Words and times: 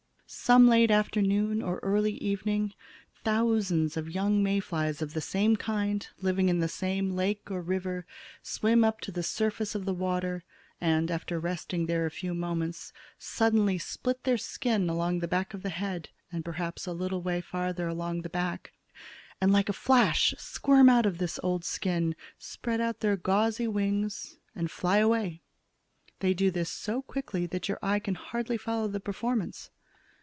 Some 0.33 0.69
late 0.69 0.91
afternoon 0.91 1.61
or 1.61 1.79
early 1.83 2.13
evening 2.13 2.73
thousands 3.25 3.97
of 3.97 4.09
young 4.09 4.41
May 4.41 4.61
flies 4.61 5.01
of 5.01 5.13
the 5.13 5.19
same 5.19 5.57
kind, 5.57 6.07
living 6.21 6.47
in 6.47 6.59
the 6.59 6.69
same 6.69 7.17
lake 7.17 7.51
or 7.51 7.61
river, 7.61 8.05
swim 8.41 8.85
up 8.85 9.01
to 9.01 9.11
the 9.11 9.23
surface 9.23 9.75
of 9.75 9.83
the 9.83 9.93
water, 9.93 10.45
and, 10.79 11.11
after 11.11 11.37
resting 11.37 11.85
there 11.85 12.05
a 12.05 12.09
few 12.11 12.33
moments, 12.33 12.93
suddenly 13.19 13.77
split 13.77 14.23
their 14.23 14.37
skin 14.37 14.89
along 14.89 15.19
the 15.19 15.27
back 15.27 15.53
of 15.53 15.63
the 15.63 15.69
head 15.69 16.07
and 16.31 16.45
perhaps 16.45 16.87
a 16.87 16.93
little 16.93 17.21
way 17.21 17.41
farther 17.41 17.89
along 17.89 18.21
the 18.21 18.29
back, 18.29 18.71
and 19.41 19.51
like 19.51 19.67
a 19.67 19.73
flash 19.73 20.33
squirm 20.37 20.87
out 20.87 21.05
of 21.05 21.17
this 21.17 21.41
old 21.43 21.65
skin, 21.65 22.15
spread 22.39 22.79
out 22.79 23.01
their 23.01 23.17
gauzy 23.17 23.67
wings 23.67 24.37
and 24.55 24.71
fly 24.71 24.99
away. 24.99 25.41
They 26.21 26.33
do 26.33 26.51
this 26.51 26.69
so 26.71 27.01
quickly 27.01 27.47
that 27.47 27.67
your 27.67 27.79
eye 27.83 27.99
can 27.99 28.15
hardly 28.15 28.55
follow 28.55 28.87
the 28.87 29.01
performance." 29.01 29.69